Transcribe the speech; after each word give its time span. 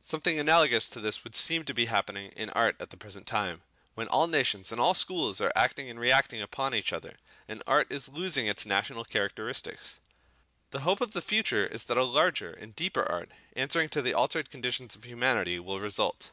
Something 0.00 0.38
analogous 0.38 0.88
to 0.88 1.00
this 1.02 1.22
would 1.22 1.36
seem 1.36 1.62
to 1.66 1.74
be 1.74 1.84
happening 1.84 2.32
in 2.34 2.48
art 2.48 2.76
at 2.80 2.88
the 2.88 2.96
present 2.96 3.26
time, 3.26 3.60
when 3.94 4.08
all 4.08 4.26
nations 4.26 4.72
and 4.72 4.80
all 4.80 4.94
schools 4.94 5.38
are 5.38 5.52
acting 5.54 5.90
and 5.90 6.00
reacting 6.00 6.40
upon 6.40 6.74
each 6.74 6.94
other, 6.94 7.18
and 7.46 7.62
art 7.66 7.92
is 7.92 8.08
losing 8.08 8.46
its 8.46 8.64
national 8.64 9.04
characteristics. 9.04 10.00
The 10.70 10.80
hope 10.80 11.02
of 11.02 11.12
the 11.12 11.20
future 11.20 11.66
is 11.66 11.84
that 11.84 11.98
a 11.98 12.04
larger 12.04 12.54
and 12.54 12.74
deeper 12.74 13.04
art, 13.04 13.28
answering 13.54 13.90
to 13.90 14.00
the 14.00 14.14
altered 14.14 14.50
conditions 14.50 14.96
of 14.96 15.04
humanity, 15.04 15.58
will 15.58 15.78
result. 15.80 16.32